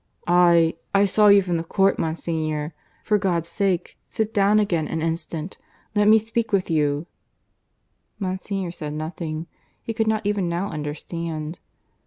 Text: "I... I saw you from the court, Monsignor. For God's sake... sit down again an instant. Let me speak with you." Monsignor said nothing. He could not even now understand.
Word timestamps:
"I... 0.25 0.77
I 0.95 1.05
saw 1.05 1.27
you 1.27 1.43
from 1.43 1.57
the 1.57 1.63
court, 1.63 1.99
Monsignor. 1.99 2.73
For 3.03 3.19
God's 3.19 3.47
sake... 3.49 3.99
sit 4.09 4.33
down 4.33 4.57
again 4.57 4.87
an 4.87 4.99
instant. 4.99 5.59
Let 5.93 6.07
me 6.07 6.17
speak 6.17 6.51
with 6.51 6.71
you." 6.71 7.05
Monsignor 8.17 8.71
said 8.71 8.93
nothing. 8.93 9.45
He 9.83 9.93
could 9.93 10.07
not 10.07 10.25
even 10.25 10.49
now 10.49 10.71
understand. 10.71 11.59